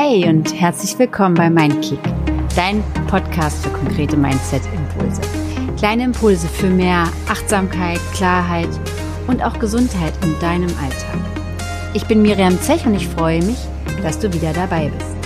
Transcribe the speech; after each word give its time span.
Hey 0.00 0.28
und 0.28 0.54
herzlich 0.54 0.96
willkommen 0.96 1.34
bei 1.34 1.50
Mindkick, 1.50 1.98
dein 2.54 2.84
Podcast 3.08 3.64
für 3.64 3.70
konkrete 3.70 4.16
Mindset-Impulse. 4.16 5.20
Kleine 5.76 6.04
Impulse 6.04 6.46
für 6.46 6.70
mehr 6.70 7.10
Achtsamkeit, 7.28 7.98
Klarheit 8.14 8.68
und 9.26 9.42
auch 9.42 9.58
Gesundheit 9.58 10.12
in 10.22 10.38
deinem 10.38 10.70
Alltag. 10.78 11.18
Ich 11.94 12.04
bin 12.04 12.22
Miriam 12.22 12.60
Zech 12.60 12.86
und 12.86 12.94
ich 12.94 13.08
freue 13.08 13.42
mich, 13.42 13.58
dass 14.00 14.20
du 14.20 14.32
wieder 14.32 14.52
dabei 14.52 14.88
bist. 14.88 15.16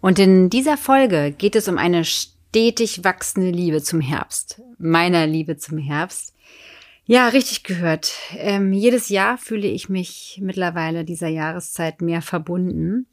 Und 0.00 0.20
in 0.20 0.48
dieser 0.48 0.76
Folge 0.76 1.34
geht 1.36 1.56
es 1.56 1.66
um 1.66 1.76
eine 1.76 2.04
stetig 2.50 3.04
wachsende 3.04 3.50
Liebe 3.50 3.80
zum 3.80 4.00
Herbst, 4.00 4.60
meiner 4.76 5.24
Liebe 5.24 5.56
zum 5.56 5.78
Herbst. 5.78 6.34
Ja, 7.04 7.28
richtig 7.28 7.62
gehört. 7.62 8.12
Ähm, 8.32 8.72
jedes 8.72 9.08
Jahr 9.08 9.38
fühle 9.38 9.68
ich 9.68 9.88
mich 9.88 10.40
mittlerweile 10.42 11.04
dieser 11.04 11.28
Jahreszeit 11.28 12.02
mehr 12.02 12.22
verbunden. 12.22 13.06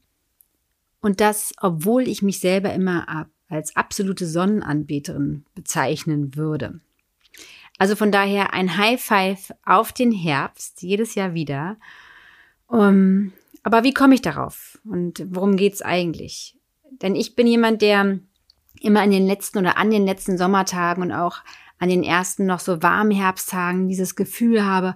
Und 1.01 1.21
das, 1.21 1.53
obwohl 1.61 2.07
ich 2.07 2.23
mich 2.23 2.39
selber 2.39 2.73
immer 2.73 3.27
als 3.47 3.75
absolute 3.75 4.25
Sonnenanbeterin 4.25 5.45
bezeichnen 5.53 6.35
würde. 6.35 6.79
Also 7.77 7.95
von 7.95 8.11
daher 8.11 8.55
ein 8.55 8.75
High 8.75 8.99
Five 8.99 9.53
auf 9.63 9.93
den 9.93 10.11
Herbst, 10.11 10.81
jedes 10.81 11.13
Jahr 11.13 11.35
wieder. 11.35 11.77
Um, 12.65 13.33
aber 13.61 13.83
wie 13.83 13.93
komme 13.93 14.15
ich 14.15 14.23
darauf? 14.23 14.79
Und 14.83 15.23
worum 15.29 15.57
geht's 15.57 15.83
eigentlich? 15.83 16.55
Denn 17.03 17.15
ich 17.15 17.35
bin 17.35 17.45
jemand, 17.45 17.83
der 17.83 18.19
immer 18.81 19.03
in 19.03 19.11
den 19.11 19.27
letzten 19.27 19.57
oder 19.59 19.77
an 19.77 19.91
den 19.91 20.05
letzten 20.05 20.37
Sommertagen 20.37 21.03
und 21.03 21.11
auch 21.11 21.37
an 21.79 21.89
den 21.89 22.03
ersten 22.03 22.45
noch 22.45 22.59
so 22.59 22.81
warmen 22.81 23.11
Herbsttagen 23.11 23.87
dieses 23.87 24.15
Gefühl 24.15 24.65
habe, 24.65 24.95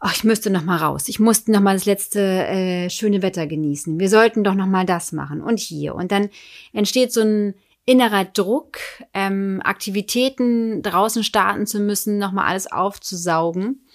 ach, 0.00 0.14
ich 0.14 0.24
müsste 0.24 0.50
noch 0.50 0.64
mal 0.64 0.78
raus. 0.78 1.08
Ich 1.08 1.18
musste 1.18 1.52
noch 1.52 1.60
mal 1.60 1.74
das 1.74 1.84
letzte 1.84 2.20
äh, 2.20 2.90
schöne 2.90 3.22
Wetter 3.22 3.46
genießen. 3.46 3.98
Wir 3.98 4.08
sollten 4.08 4.44
doch 4.44 4.54
noch 4.54 4.66
mal 4.66 4.86
das 4.86 5.12
machen 5.12 5.40
und 5.40 5.58
hier. 5.58 5.94
Und 5.94 6.12
dann 6.12 6.30
entsteht 6.72 7.12
so 7.12 7.22
ein 7.22 7.54
innerer 7.84 8.24
Druck, 8.24 8.78
ähm, 9.14 9.60
Aktivitäten 9.64 10.82
draußen 10.82 11.22
starten 11.22 11.66
zu 11.66 11.80
müssen, 11.80 12.18
noch 12.18 12.32
mal 12.32 12.46
alles 12.46 12.70
aufzusaugen. 12.70 13.86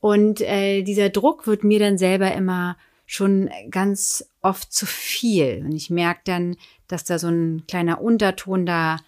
Und 0.00 0.40
äh, 0.40 0.82
dieser 0.82 1.10
Druck 1.10 1.46
wird 1.46 1.64
mir 1.64 1.80
dann 1.80 1.98
selber 1.98 2.32
immer 2.32 2.76
schon 3.04 3.50
ganz 3.70 4.28
oft 4.42 4.72
zu 4.72 4.86
viel. 4.86 5.62
Und 5.64 5.72
ich 5.72 5.90
merke 5.90 6.20
dann, 6.24 6.56
dass 6.88 7.04
da 7.04 7.18
so 7.18 7.28
ein 7.28 7.64
kleiner 7.66 8.00
Unterton 8.00 8.66
da 8.66 8.98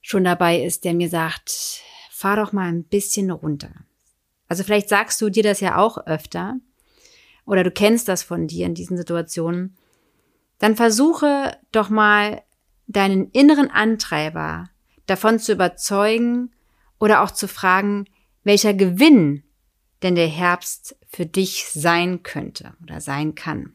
schon 0.00 0.24
dabei 0.24 0.60
ist, 0.60 0.84
der 0.84 0.94
mir 0.94 1.08
sagt, 1.08 1.80
fahr 2.10 2.36
doch 2.36 2.52
mal 2.52 2.68
ein 2.68 2.84
bisschen 2.84 3.30
runter. 3.30 3.70
Also 4.48 4.62
vielleicht 4.62 4.88
sagst 4.88 5.20
du 5.20 5.30
dir 5.30 5.42
das 5.42 5.60
ja 5.60 5.76
auch 5.76 6.06
öfter 6.06 6.56
oder 7.46 7.64
du 7.64 7.70
kennst 7.70 8.08
das 8.08 8.22
von 8.22 8.46
dir 8.46 8.66
in 8.66 8.74
diesen 8.74 8.96
Situationen. 8.96 9.76
Dann 10.58 10.76
versuche 10.76 11.56
doch 11.72 11.88
mal 11.88 12.42
deinen 12.86 13.30
inneren 13.30 13.70
Antreiber 13.70 14.70
davon 15.06 15.38
zu 15.38 15.52
überzeugen 15.52 16.52
oder 16.98 17.22
auch 17.22 17.30
zu 17.30 17.48
fragen, 17.48 18.06
welcher 18.44 18.74
Gewinn 18.74 19.42
denn 20.02 20.14
der 20.14 20.28
Herbst 20.28 20.96
für 21.08 21.26
dich 21.26 21.66
sein 21.70 22.22
könnte 22.22 22.74
oder 22.82 23.00
sein 23.00 23.34
kann. 23.34 23.74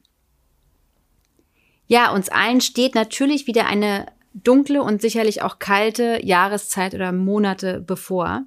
Ja, 1.92 2.12
uns 2.12 2.30
allen 2.30 2.62
steht 2.62 2.94
natürlich 2.94 3.48
wieder 3.48 3.66
eine 3.66 4.06
dunkle 4.36 4.84
und 4.84 5.02
sicherlich 5.02 5.42
auch 5.42 5.58
kalte 5.58 6.24
Jahreszeit 6.24 6.94
oder 6.94 7.12
Monate 7.12 7.82
bevor. 7.82 8.44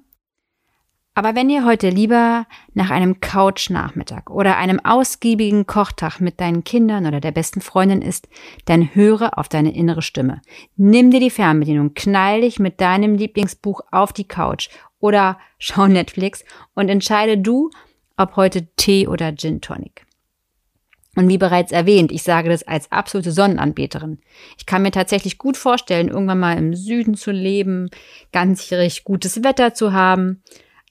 Aber 1.13 1.35
wenn 1.35 1.49
ihr 1.49 1.65
heute 1.65 1.89
lieber 1.89 2.47
nach 2.73 2.89
einem 2.89 3.19
Couch-Nachmittag 3.19 4.31
oder 4.31 4.55
einem 4.55 4.79
ausgiebigen 4.79 5.67
Kochtag 5.67 6.21
mit 6.21 6.39
deinen 6.39 6.63
Kindern 6.63 7.05
oder 7.05 7.19
der 7.19 7.33
besten 7.33 7.59
Freundin 7.59 8.01
ist, 8.01 8.29
dann 8.63 8.95
höre 8.95 9.37
auf 9.37 9.49
deine 9.49 9.75
innere 9.75 10.01
Stimme. 10.01 10.41
Nimm 10.77 11.11
dir 11.11 11.19
die 11.19 11.29
Fernbedienung, 11.29 11.93
knall 11.95 12.41
dich 12.41 12.59
mit 12.59 12.79
deinem 12.79 13.15
Lieblingsbuch 13.15 13.81
auf 13.91 14.13
die 14.13 14.27
Couch 14.27 14.69
oder 14.99 15.37
schau 15.59 15.87
Netflix 15.87 16.45
und 16.75 16.87
entscheide 16.87 17.37
du, 17.37 17.71
ob 18.15 18.37
heute 18.37 18.67
Tee 18.77 19.05
oder 19.05 19.35
Gin 19.35 19.59
Tonic. 19.59 20.05
Und 21.15 21.29
wie 21.29 21.37
bereits 21.37 21.71
erwähnt, 21.71 22.11
ich 22.11 22.23
sage 22.23 22.49
das 22.49 22.63
als 22.63 22.91
absolute 22.91 23.31
Sonnenanbeterin. 23.31 24.19
Ich 24.57 24.65
kann 24.65 24.81
mir 24.81 24.91
tatsächlich 24.91 25.37
gut 25.37 25.57
vorstellen, 25.57 26.07
irgendwann 26.07 26.39
mal 26.39 26.57
im 26.57 26.73
Süden 26.73 27.13
zu 27.15 27.31
leben, 27.31 27.89
ganzjährig 28.31 29.03
gutes 29.03 29.43
Wetter 29.43 29.75
zu 29.75 29.93
haben, 29.93 30.41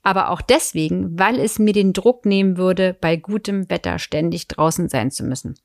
aber 0.05 0.31
auch 0.31 0.41
deswegen, 0.41 1.19
weil 1.19 1.41
es 1.41 1.59
mir 1.59 1.73
den 1.73 1.93
Druck 1.93 2.25
nehmen 2.25 2.57
würde, 2.57 2.97
bei 3.01 3.17
gutem 3.17 3.69
Wetter 3.69 3.99
ständig 3.99 4.49
draußen 4.49 4.89
sein 4.89 5.11
zu 5.11 5.25
müssen. 5.25 5.57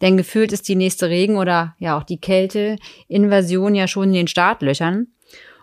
Denn 0.00 0.16
gefühlt 0.16 0.52
ist 0.52 0.68
die 0.68 0.76
nächste 0.76 1.08
Regen 1.08 1.36
oder 1.36 1.74
ja 1.78 1.98
auch 1.98 2.04
die 2.04 2.20
Kälte-Invasion 2.20 3.74
ja 3.74 3.88
schon 3.88 4.08
in 4.08 4.14
den 4.14 4.28
Startlöchern. 4.28 5.08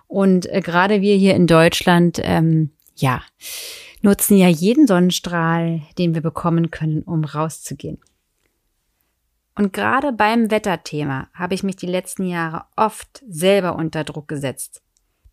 Und 0.07 0.51
äh, 0.51 0.61
gerade 0.61 1.01
wir 1.01 1.15
hier 1.15 1.35
in 1.35 1.47
Deutschland, 1.47 2.19
ähm, 2.21 2.71
ja, 2.95 3.21
nutzen 4.01 4.37
ja 4.37 4.47
jeden 4.47 4.87
Sonnenstrahl, 4.87 5.81
den 5.97 6.13
wir 6.13 6.21
bekommen 6.21 6.71
können, 6.71 7.03
um 7.03 7.23
rauszugehen. 7.23 7.99
Und 9.59 9.73
gerade 9.73 10.13
beim 10.13 10.51
Wetterthema 10.51 11.27
habe 11.33 11.53
ich 11.53 11.63
mich 11.63 11.75
die 11.75 11.85
letzten 11.85 12.23
Jahre 12.23 12.63
oft 12.77 13.21
selber 13.27 13.75
unter 13.75 14.05
Druck 14.05 14.29
gesetzt, 14.29 14.81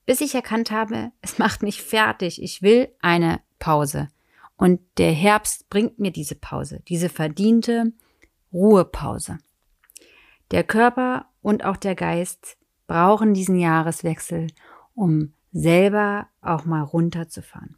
bis 0.05 0.21
ich 0.21 0.35
erkannt 0.35 0.73
habe, 0.73 1.13
es 1.21 1.39
macht 1.39 1.63
mich 1.63 1.81
fertig, 1.81 2.43
ich 2.43 2.61
will 2.61 2.89
eine 3.01 3.41
Pause. 3.61 4.09
Und 4.57 4.81
der 4.99 5.13
Herbst 5.13 5.71
bringt 5.71 6.01
mir 6.01 6.11
diese 6.11 6.35
Pause, 6.35 6.83
diese 6.89 7.09
verdiente 7.09 7.93
Ruhepause. 8.53 9.39
Der 10.51 10.65
Körper 10.65 11.27
und 11.41 11.65
auch 11.65 11.77
der 11.77 11.95
Geist 11.95 12.57
brauchen 12.89 13.33
diesen 13.33 13.61
Jahreswechsel, 13.61 14.49
um 14.97 15.35
selber 15.53 16.27
auch 16.41 16.65
mal 16.65 16.83
runterzufahren. 16.83 17.77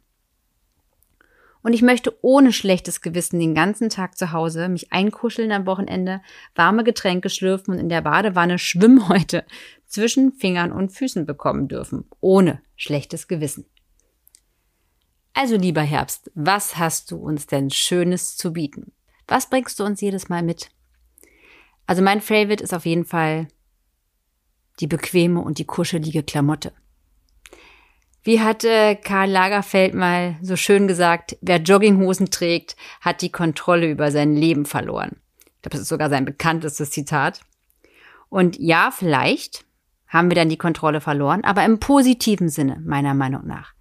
Und 1.61 1.73
ich 1.73 1.81
möchte 1.81 2.17
ohne 2.21 2.53
schlechtes 2.53 3.01
Gewissen 3.01 3.39
den 3.39 3.53
ganzen 3.53 3.89
Tag 3.89 4.17
zu 4.17 4.31
Hause 4.31 4.69
mich 4.69 4.93
einkuscheln 4.93 5.51
am 5.51 5.65
Wochenende, 5.65 6.21
warme 6.55 6.83
Getränke 6.83 7.29
schlürfen 7.29 7.73
und 7.73 7.79
in 7.79 7.89
der 7.89 8.01
Badewanne 8.01 8.57
Schwimmhäute 8.57 9.45
zwischen 9.85 10.31
Fingern 10.31 10.71
und 10.71 10.91
Füßen 10.91 11.25
bekommen 11.25 11.67
dürfen. 11.67 12.05
Ohne 12.21 12.61
schlechtes 12.75 13.27
Gewissen. 13.27 13.65
Also 15.33 15.57
lieber 15.57 15.81
Herbst, 15.81 16.31
was 16.35 16.77
hast 16.77 17.11
du 17.11 17.17
uns 17.17 17.47
denn 17.47 17.69
Schönes 17.69 18.37
zu 18.37 18.53
bieten? 18.53 18.93
Was 19.27 19.49
bringst 19.49 19.79
du 19.79 19.83
uns 19.83 20.01
jedes 20.01 20.29
Mal 20.29 20.43
mit? 20.43 20.71
Also 21.85 22.01
mein 22.01 22.21
Favorite 22.21 22.63
ist 22.63 22.73
auf 22.73 22.85
jeden 22.85 23.05
Fall 23.05 23.47
die 24.79 24.87
bequeme 24.87 25.41
und 25.41 25.57
die 25.57 25.65
kuschelige 25.65 26.23
Klamotte. 26.23 26.71
Wie 28.29 28.41
hat 28.41 28.63
äh, 28.63 28.93
Karl 28.93 29.31
Lagerfeld 29.31 29.95
mal 29.95 30.35
so 30.43 30.55
schön 30.55 30.87
gesagt, 30.87 31.35
wer 31.41 31.57
Jogginghosen 31.57 32.29
trägt, 32.29 32.75
hat 33.01 33.23
die 33.23 33.31
Kontrolle 33.31 33.89
über 33.89 34.11
sein 34.11 34.35
Leben 34.35 34.67
verloren. 34.67 35.15
Ich 35.39 35.63
glaube, 35.63 35.71
das 35.71 35.79
ist 35.79 35.87
sogar 35.87 36.11
sein 36.11 36.25
bekanntestes 36.25 36.91
Zitat. 36.91 37.41
Und 38.29 38.59
ja, 38.59 38.91
vielleicht 38.95 39.65
haben 40.07 40.29
wir 40.29 40.35
dann 40.35 40.49
die 40.49 40.59
Kontrolle 40.59 41.01
verloren, 41.01 41.43
aber 41.43 41.65
im 41.65 41.79
positiven 41.79 42.49
Sinne, 42.49 42.79
meiner 42.85 43.15
Meinung 43.15 43.47
nach. 43.47 43.73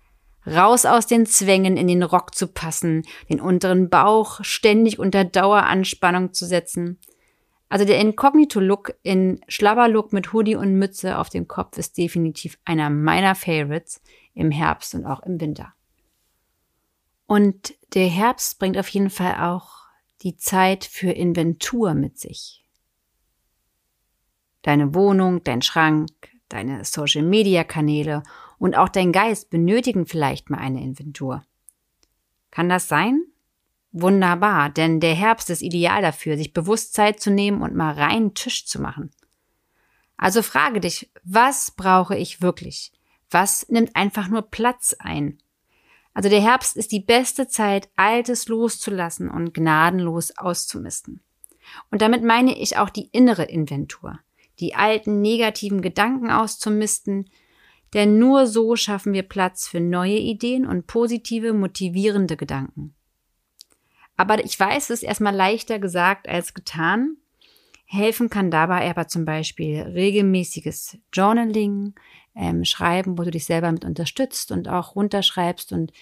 Raus 0.47 0.87
aus 0.87 1.07
den 1.07 1.27
Zwängen, 1.27 1.77
in 1.77 1.87
den 1.87 2.03
Rock 2.03 2.35
zu 2.35 2.47
passen, 2.47 3.03
den 3.29 3.43
unteren 3.43 3.91
Bauch 3.91 4.43
ständig 4.45 4.99
unter 4.99 5.25
Daueranspannung 5.25 6.33
zu 6.33 6.47
setzen. 6.47 6.99
Also 7.69 7.85
der 7.85 8.01
Incognito-Look 8.01 8.95
in 9.03 9.41
Schlabberlook 9.47 10.13
mit 10.13 10.33
Hoodie 10.33 10.57
und 10.57 10.79
Mütze 10.79 11.19
auf 11.19 11.29
dem 11.29 11.49
Kopf 11.49 11.77
ist 11.77 11.99
definitiv 11.99 12.59
einer 12.65 12.89
meiner 12.89 13.35
Favorites 13.35 14.01
im 14.35 14.51
Herbst 14.51 14.95
und 14.95 15.05
auch 15.05 15.21
im 15.21 15.41
Winter. 15.41 15.75
Und 17.27 17.75
der 17.95 18.09
Herbst 18.09 18.59
bringt 18.59 18.79
auf 18.79 18.89
jeden 18.89 19.11
Fall 19.11 19.35
auch 19.35 19.87
die 20.23 20.37
Zeit 20.37 20.85
für 20.85 21.11
Inventur 21.11 21.95
mit 21.95 22.19
sich. 22.19 22.65
Deine 24.63 24.95
Wohnung, 24.95 25.45
dein 25.45 25.63
Schrank, 25.63 26.09
deine 26.49 26.85
Social-Media-Kanäle 26.85 28.23
und 28.59 28.77
auch 28.77 28.89
dein 28.89 29.13
Geist 29.13 29.51
benötigen 29.51 30.07
vielleicht 30.07 30.49
mal 30.49 30.59
eine 30.59 30.83
Inventur. 30.83 31.45
Kann 32.51 32.71
das 32.71 32.89
sein? 32.89 33.23
Wunderbar, 34.01 34.71
denn 34.71 35.01
der 35.01 35.15
Herbst 35.15 35.51
ist 35.51 35.61
ideal 35.61 36.03
dafür, 36.03 36.37
sich 36.37 36.53
bewusst 36.53 36.95
Zeit 36.95 37.19
zu 37.19 37.31
nehmen 37.33 37.63
und 37.63 37.75
mal 37.75 37.95
reinen 37.95 38.35
Tisch 38.35 38.65
zu 38.65 38.81
machen. 38.81 39.11
Also 40.17 40.43
frage 40.43 40.81
dich, 40.81 41.11
was 41.25 41.73
brauche 41.73 42.17
ich 42.17 42.41
wirklich? 42.41 42.93
Was 43.29 43.69
nimmt 43.69 43.97
einfach 43.97 44.29
nur 44.29 44.43
Platz 44.43 44.95
ein? 45.01 45.39
Also 46.15 46.29
der 46.29 46.41
Herbst 46.41 46.77
ist 46.77 46.93
die 46.93 47.01
beste 47.01 47.49
Zeit, 47.49 47.89
Altes 47.97 48.47
loszulassen 48.47 49.29
und 49.31 49.53
gnadenlos 49.53 50.37
auszumisten. 50.37 51.21
Und 51.91 52.01
damit 52.01 52.23
meine 52.23 52.57
ich 52.57 52.77
auch 52.77 52.91
die 52.91 53.09
innere 53.13 53.45
Inventur, 53.45 54.21
die 54.61 54.77
alten 54.77 55.21
negativen 55.23 55.83
Gedanken 55.83 56.31
auszumisten, 56.31 57.29
Denn 57.95 58.19
nur 58.19 58.47
so 58.47 58.77
schaffen 58.77 59.13
wir 59.13 59.23
Platz 59.23 59.67
für 59.67 59.81
neue 59.81 60.19
Ideen 60.19 60.67
und 60.67 60.87
positive, 60.87 61.55
motivierende 61.55 62.37
Gedanken. 62.37 62.95
Aber 64.19 64.45
ich 64.45 64.59
weiß, 64.59 64.91
es 64.91 65.03
ist 65.03 65.03
erstmal 65.05 65.35
leichter 65.35 65.79
gesagt 65.79 66.29
als 66.29 66.53
getan. 66.53 67.17
Helfen 67.87 68.29
kann 68.29 68.51
dabei 68.51 68.91
aber 68.91 69.07
zum 69.07 69.25
Beispiel 69.25 69.81
regelmäßiges 69.81 70.99
Journaling, 71.13 71.95
ähm, 72.35 72.65
Schreiben, 72.65 73.17
wo 73.17 73.23
du 73.23 73.31
dich 73.31 73.47
selber 73.47 73.71
mit 73.71 73.85
unterstützt 73.85 74.51
und 74.51 74.69
auch 74.69 74.97
runterschreibst 74.97 75.73
und 75.73 75.93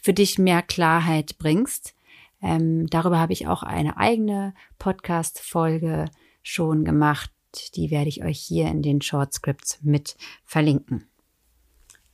für 0.00 0.14
dich 0.14 0.38
mehr 0.38 0.62
Klarheit 0.62 1.38
bringst. 1.38 1.94
Ähm, 2.40 2.86
darüber 2.86 3.18
habe 3.18 3.32
ich 3.32 3.48
auch 3.48 3.64
eine 3.64 3.96
eigene 3.96 4.54
Podcast-Folge 4.78 6.06
schon 6.42 6.84
gemacht. 6.84 7.32
Die 7.74 7.90
werde 7.90 8.08
ich 8.08 8.22
euch 8.22 8.38
hier 8.38 8.68
in 8.68 8.80
den 8.82 9.02
Short 9.02 9.34
Scripts 9.34 9.80
mit 9.82 10.16
verlinken. 10.44 11.08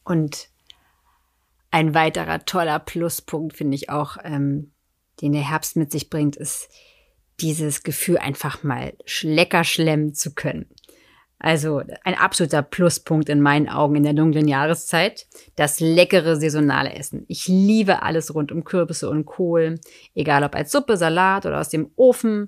Und 0.02 0.48
ein 1.70 1.94
weiterer 1.94 2.46
toller 2.46 2.78
Pluspunkt 2.78 3.56
finde 3.56 3.74
ich 3.74 3.90
auch, 3.90 4.16
ähm, 4.24 4.71
den 5.22 5.32
der 5.32 5.48
Herbst 5.48 5.76
mit 5.76 5.90
sich 5.90 6.10
bringt, 6.10 6.36
ist 6.36 6.68
dieses 7.40 7.82
Gefühl, 7.82 8.18
einfach 8.18 8.62
mal 8.62 8.92
lecker 9.22 9.64
schlemmen 9.64 10.14
zu 10.14 10.34
können. 10.34 10.66
Also 11.38 11.82
ein 12.04 12.14
absoluter 12.14 12.62
Pluspunkt 12.62 13.28
in 13.28 13.40
meinen 13.40 13.68
Augen 13.68 13.96
in 13.96 14.04
der 14.04 14.12
dunklen 14.12 14.46
Jahreszeit. 14.46 15.26
Das 15.56 15.80
leckere 15.80 16.36
saisonale 16.36 16.92
Essen. 16.92 17.24
Ich 17.26 17.48
liebe 17.48 18.02
alles 18.02 18.32
rund 18.32 18.52
um 18.52 18.62
Kürbisse 18.62 19.10
und 19.10 19.26
Kohl, 19.26 19.80
egal 20.14 20.44
ob 20.44 20.54
als 20.54 20.70
Suppe, 20.70 20.96
Salat 20.96 21.44
oder 21.44 21.58
aus 21.60 21.68
dem 21.68 21.90
Ofen. 21.96 22.46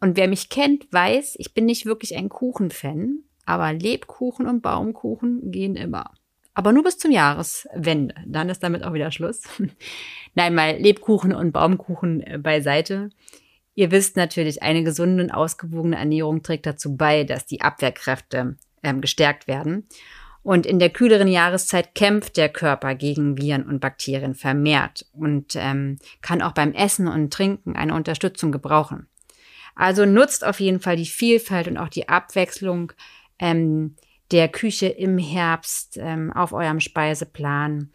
Und 0.00 0.16
wer 0.16 0.26
mich 0.26 0.48
kennt, 0.48 0.90
weiß, 0.90 1.34
ich 1.36 1.52
bin 1.52 1.66
nicht 1.66 1.84
wirklich 1.84 2.16
ein 2.16 2.30
Kuchenfan, 2.30 3.18
aber 3.44 3.74
Lebkuchen 3.74 4.46
und 4.46 4.62
Baumkuchen 4.62 5.50
gehen 5.50 5.76
immer. 5.76 6.10
Aber 6.54 6.72
nur 6.72 6.82
bis 6.82 6.98
zum 6.98 7.10
Jahreswende. 7.10 8.14
Dann 8.26 8.48
ist 8.48 8.62
damit 8.62 8.82
auch 8.84 8.92
wieder 8.92 9.10
Schluss. 9.12 9.42
Nein, 10.34 10.54
mal 10.54 10.76
Lebkuchen 10.76 11.34
und 11.34 11.52
Baumkuchen 11.52 12.22
äh, 12.22 12.38
beiseite. 12.38 13.10
Ihr 13.74 13.90
wisst 13.90 14.16
natürlich, 14.16 14.62
eine 14.62 14.82
gesunde 14.82 15.22
und 15.22 15.30
ausgewogene 15.30 15.96
Ernährung 15.96 16.42
trägt 16.42 16.66
dazu 16.66 16.96
bei, 16.96 17.24
dass 17.24 17.46
die 17.46 17.60
Abwehrkräfte 17.60 18.56
ähm, 18.82 19.00
gestärkt 19.00 19.46
werden. 19.46 19.86
Und 20.42 20.66
in 20.66 20.78
der 20.78 20.90
kühleren 20.90 21.28
Jahreszeit 21.28 21.94
kämpft 21.94 22.36
der 22.36 22.48
Körper 22.48 22.94
gegen 22.94 23.36
Viren 23.36 23.66
und 23.66 23.80
Bakterien 23.80 24.34
vermehrt 24.34 25.06
und 25.12 25.54
ähm, 25.54 25.98
kann 26.22 26.40
auch 26.40 26.52
beim 26.52 26.72
Essen 26.72 27.08
und 27.08 27.32
Trinken 27.32 27.76
eine 27.76 27.94
Unterstützung 27.94 28.50
gebrauchen. 28.50 29.06
Also 29.74 30.06
nutzt 30.06 30.44
auf 30.44 30.60
jeden 30.60 30.80
Fall 30.80 30.96
die 30.96 31.06
Vielfalt 31.06 31.68
und 31.68 31.76
auch 31.76 31.88
die 31.88 32.08
Abwechslung 32.08 32.92
ähm, 33.38 33.96
der 34.30 34.48
Küche 34.48 34.86
im 34.86 35.18
Herbst 35.18 35.96
ähm, 35.96 36.32
auf 36.32 36.52
eurem 36.52 36.80
Speiseplan 36.80 37.90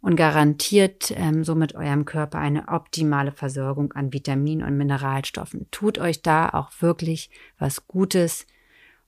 und 0.00 0.16
garantiert 0.16 1.12
ähm, 1.16 1.44
somit 1.44 1.74
eurem 1.74 2.04
Körper 2.04 2.38
eine 2.38 2.68
optimale 2.68 3.32
Versorgung 3.32 3.92
an 3.92 4.12
Vitaminen 4.12 4.66
und 4.66 4.76
Mineralstoffen. 4.76 5.66
Tut 5.70 5.98
euch 5.98 6.22
da 6.22 6.50
auch 6.50 6.70
wirklich 6.80 7.30
was 7.58 7.88
Gutes 7.88 8.46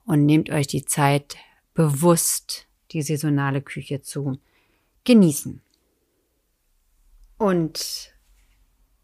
und 0.04 0.26
nehmt 0.26 0.50
euch 0.50 0.66
die 0.66 0.84
Zeit 0.84 1.36
bewusst, 1.74 2.66
die 2.90 3.02
saisonale 3.02 3.62
Küche 3.62 4.02
zu 4.02 4.38
genießen. 5.04 5.62
Und 7.38 8.12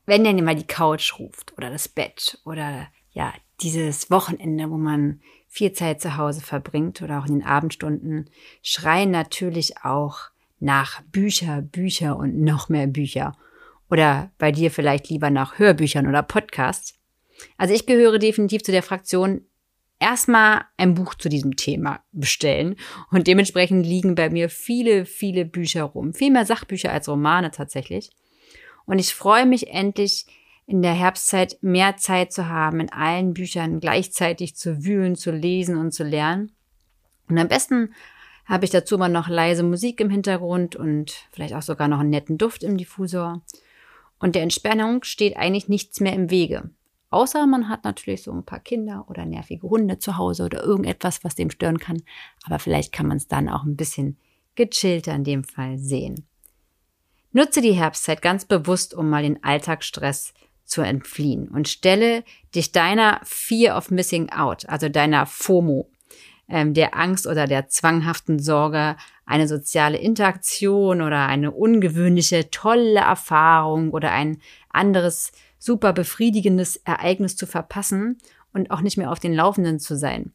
wenn 0.05 0.25
dann 0.25 0.45
mal 0.45 0.57
die 0.57 0.67
Couch 0.67 1.19
ruft 1.19 1.57
oder 1.57 1.71
das 1.71 1.89
Bett 1.89 2.39
oder 2.45 2.89
ja, 3.13 3.33
dieses 3.61 4.11
Wochenende, 4.11 4.71
wo 4.71 4.77
man 4.77 5.21
viel 5.57 5.73
Zeit 5.73 6.03
zu 6.03 6.19
Hause 6.19 6.43
verbringt 6.43 7.01
oder 7.01 7.19
auch 7.19 7.27
in 7.27 7.39
den 7.39 7.47
Abendstunden, 7.47 8.29
schreien 8.63 9.11
natürlich 9.11 9.79
auch 9.85 10.19
nach 10.61 11.01
Bücher, 11.05 11.63
Bücher 11.63 12.19
und 12.19 12.39
noch 12.39 12.69
mehr 12.69 12.87
Bücher. 12.87 13.35
Oder 13.89 14.31
bei 14.37 14.53
dir 14.53 14.71
vielleicht 14.71 15.09
lieber 15.09 15.31
nach 15.31 15.59
Hörbüchern 15.59 16.07
oder 16.07 16.23
Podcasts. 16.23 16.99
Also 17.57 17.73
ich 17.73 17.87
gehöre 17.87 18.19
definitiv 18.19 18.65
zu 18.65 18.71
der 18.71 18.83
Fraktion, 18.83 19.47
erstmal 19.99 20.61
ein 20.77 20.93
Buch 20.93 21.15
zu 21.15 21.31
diesem 21.31 21.57
Thema 21.57 22.01
bestellen. 22.13 22.77
Und 23.11 23.27
dementsprechend 23.27 23.87
liegen 23.87 24.15
bei 24.15 24.29
mir 24.29 24.51
viele, 24.51 25.07
viele 25.07 25.47
Bücher 25.47 25.85
rum. 25.85 26.13
Viel 26.13 26.33
mehr 26.33 26.45
Sachbücher 26.45 26.93
als 26.93 27.09
Romane 27.09 27.51
tatsächlich. 27.51 28.11
Und 28.85 28.99
ich 28.99 29.15
freue 29.15 29.47
mich 29.47 29.69
endlich, 29.69 30.27
in 30.67 30.83
der 30.83 30.95
Herbstzeit 30.95 31.59
mehr 31.63 31.97
Zeit 31.97 32.33
zu 32.33 32.49
haben, 32.49 32.81
in 32.81 32.93
allen 32.93 33.35
Büchern 33.35 33.81
gleichzeitig 33.81 34.57
zu 34.57 34.85
wühlen, 34.85 35.15
zu 35.15 35.31
lesen 35.31 35.77
und 35.77 35.93
zu 35.93 36.03
lernen. 36.03 36.53
Und 37.29 37.39
am 37.39 37.49
besten 37.49 37.95
habe 38.47 38.65
ich 38.65 38.71
dazu 38.71 38.97
immer 38.97 39.09
noch 39.09 39.29
leise 39.29 39.63
Musik 39.63 40.01
im 40.01 40.11
Hintergrund 40.11 40.77
und 40.77 41.27
vielleicht 41.33 41.55
auch 41.55 41.63
sogar 41.63 41.89
noch 41.89 42.01
einen 42.01 42.11
netten 42.11 42.39
Duft 42.39 42.63
im 42.63 42.77
Diffusor. 42.77 43.43
Und 44.19 44.35
der 44.35 44.43
Entspannung 44.43 45.05
steht 45.05 45.37
eigentlich 45.37 45.69
nichts 45.69 46.01
mehr 46.01 46.15
im 46.15 46.31
Wege. 46.31 46.71
Außer 47.11 47.47
man 47.47 47.69
hat 47.69 47.85
natürlich 47.85 48.23
so 48.23 48.33
ein 48.33 48.45
paar 48.45 48.61
Kinder 48.61 49.07
oder 49.09 49.25
nervige 49.25 49.69
Hunde 49.69 49.99
zu 49.99 50.17
Hause 50.17 50.45
oder 50.45 50.63
irgendetwas, 50.63 51.23
was 51.23 51.35
dem 51.35 51.51
stören 51.51 51.79
kann. 51.79 52.03
Aber 52.45 52.59
vielleicht 52.59 52.93
kann 52.93 53.07
man 53.07 53.17
es 53.19 53.29
dann 53.29 53.49
auch 53.49 53.65
ein 53.65 53.77
bisschen 53.77 54.17
gechillter 54.57 55.15
in 55.15 55.25
dem 55.25 55.45
Fall 55.45 55.79
sehen. 55.79 56.27
Nutze 57.33 57.61
die 57.61 57.75
Herbstzeit 57.75 58.23
ganz 58.23 58.45
bewusst, 58.45 58.95
um 58.95 59.11
mal 59.11 59.23
den 59.23 59.43
Alltagsstress 59.45 60.33
zu 60.67 60.83
entfliehen 60.83 61.49
und 61.49 61.69
stelle 61.69 62.25
dich 62.55 62.73
deiner 62.73 63.21
Fear 63.25 63.77
of 63.77 63.91
Missing 63.91 64.31
Out, 64.31 64.69
also 64.69 64.89
deiner 64.89 65.27
FOMO, 65.27 65.89
ähm, 66.49 66.75
der 66.75 66.97
Angst 66.97 67.27
oder 67.27 67.47
der 67.47 67.69
zwanghaften 67.69 68.39
Sorge, 68.39 68.97
eine 69.25 69.49
soziale 69.49 69.99
Interaktion 69.99 71.03
oder 71.03 71.27
eine 71.27 71.51
ungewöhnliche, 71.51 72.51
tolle 72.51 73.01
Erfahrung 73.01 73.91
oder 73.91 74.13
ein 74.13 74.41
anderes 74.69 75.33
super 75.59 75.93
befriedigendes 75.93 76.77
Ereignis 76.77 77.37
zu 77.37 77.47
verpassen 77.47 78.19
und 78.53 78.71
auch 78.71 78.81
nicht 78.81 78.97
mehr 78.97 79.11
auf 79.11 79.19
den 79.19 79.35
Laufenden 79.35 79.81
zu 79.81 79.97
sein. 79.97 80.33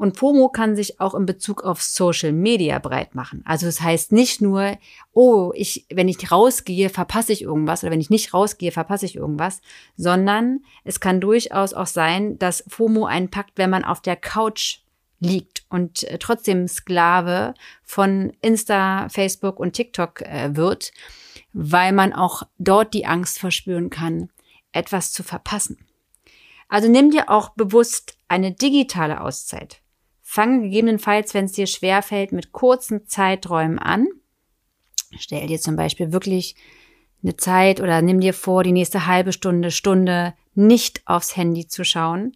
Und 0.00 0.16
FOMO 0.16 0.48
kann 0.48 0.76
sich 0.76 0.98
auch 0.98 1.14
in 1.14 1.26
Bezug 1.26 1.62
auf 1.62 1.82
Social 1.82 2.32
Media 2.32 2.78
breit 2.78 3.14
machen. 3.14 3.42
Also 3.44 3.66
das 3.66 3.82
heißt 3.82 4.12
nicht 4.12 4.40
nur, 4.40 4.78
oh, 5.12 5.52
ich, 5.54 5.84
wenn 5.92 6.08
ich 6.08 6.32
rausgehe, 6.32 6.88
verpasse 6.88 7.34
ich 7.34 7.42
irgendwas 7.42 7.82
oder 7.82 7.92
wenn 7.92 8.00
ich 8.00 8.08
nicht 8.08 8.32
rausgehe, 8.32 8.72
verpasse 8.72 9.04
ich 9.04 9.16
irgendwas, 9.16 9.60
sondern 9.98 10.60
es 10.84 11.00
kann 11.00 11.20
durchaus 11.20 11.74
auch 11.74 11.86
sein, 11.86 12.38
dass 12.38 12.64
FOMO 12.66 13.04
einen 13.04 13.30
packt, 13.30 13.58
wenn 13.58 13.68
man 13.68 13.84
auf 13.84 14.00
der 14.00 14.16
Couch 14.16 14.78
liegt 15.18 15.64
und 15.68 16.04
äh, 16.04 16.16
trotzdem 16.16 16.66
Sklave 16.66 17.52
von 17.82 18.32
Insta, 18.40 19.06
Facebook 19.10 19.60
und 19.60 19.74
TikTok 19.74 20.22
äh, 20.22 20.56
wird, 20.56 20.92
weil 21.52 21.92
man 21.92 22.14
auch 22.14 22.44
dort 22.56 22.94
die 22.94 23.04
Angst 23.04 23.38
verspüren 23.38 23.90
kann, 23.90 24.30
etwas 24.72 25.12
zu 25.12 25.22
verpassen. 25.22 25.76
Also 26.70 26.88
nimm 26.88 27.10
dir 27.10 27.28
auch 27.28 27.50
bewusst 27.50 28.16
eine 28.28 28.52
digitale 28.52 29.20
Auszeit. 29.20 29.82
Fange 30.32 30.62
gegebenenfalls, 30.62 31.34
wenn 31.34 31.46
es 31.46 31.52
dir 31.54 31.66
schwerfällt, 31.66 32.30
mit 32.30 32.52
kurzen 32.52 33.04
Zeiträumen 33.08 33.80
an. 33.80 34.06
Stell 35.18 35.48
dir 35.48 35.58
zum 35.58 35.74
Beispiel 35.74 36.12
wirklich 36.12 36.54
eine 37.20 37.34
Zeit 37.34 37.80
oder 37.80 38.00
nimm 38.00 38.20
dir 38.20 38.32
vor, 38.32 38.62
die 38.62 38.70
nächste 38.70 39.08
halbe 39.08 39.32
Stunde, 39.32 39.72
Stunde 39.72 40.34
nicht 40.54 41.04
aufs 41.04 41.36
Handy 41.36 41.66
zu 41.66 41.82
schauen 41.82 42.30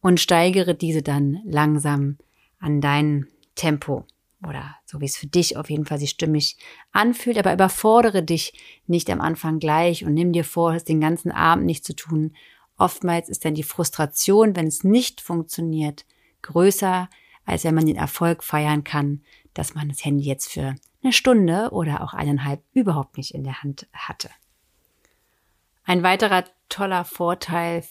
und 0.00 0.20
steigere 0.20 0.76
diese 0.76 1.02
dann 1.02 1.40
langsam 1.44 2.16
an 2.60 2.80
dein 2.80 3.26
Tempo 3.56 4.06
oder 4.46 4.76
so 4.86 5.00
wie 5.00 5.06
es 5.06 5.16
für 5.16 5.26
dich 5.26 5.56
auf 5.56 5.68
jeden 5.68 5.84
Fall 5.84 5.98
sich 5.98 6.10
stimmig 6.10 6.56
anfühlt, 6.92 7.38
aber 7.38 7.52
überfordere 7.52 8.22
dich 8.22 8.52
nicht 8.86 9.10
am 9.10 9.20
Anfang 9.20 9.58
gleich 9.58 10.04
und 10.04 10.14
nimm 10.14 10.32
dir 10.32 10.44
vor, 10.44 10.74
es 10.74 10.84
den 10.84 11.00
ganzen 11.00 11.32
Abend 11.32 11.66
nicht 11.66 11.84
zu 11.84 11.96
tun. 11.96 12.36
Oftmals 12.78 13.28
ist 13.28 13.44
dann 13.44 13.54
die 13.54 13.64
Frustration, 13.64 14.54
wenn 14.54 14.68
es 14.68 14.84
nicht 14.84 15.20
funktioniert, 15.20 16.06
größer, 16.42 17.08
als 17.44 17.64
wenn 17.64 17.74
man 17.74 17.86
den 17.86 17.96
Erfolg 17.96 18.44
feiern 18.44 18.84
kann, 18.84 19.22
dass 19.54 19.74
man 19.74 19.88
das 19.88 20.04
Handy 20.04 20.24
jetzt 20.24 20.50
für 20.52 20.74
eine 21.02 21.12
Stunde 21.12 21.70
oder 21.72 22.02
auch 22.02 22.14
eineinhalb 22.14 22.62
überhaupt 22.72 23.16
nicht 23.16 23.34
in 23.34 23.44
der 23.44 23.62
Hand 23.62 23.86
hatte. 23.92 24.30
Ein 25.84 26.02
weiterer 26.02 26.44
toller 26.68 27.04
Vorteil 27.04 27.82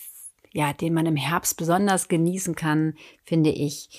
ja, 0.54 0.74
den 0.74 0.94
man 0.94 1.06
im 1.06 1.16
Herbst 1.16 1.58
besonders 1.58 2.08
genießen 2.08 2.56
kann, 2.56 2.96
finde 3.24 3.52
ich, 3.52 3.90